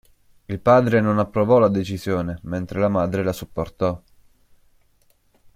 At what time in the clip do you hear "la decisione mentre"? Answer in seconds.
1.59-2.79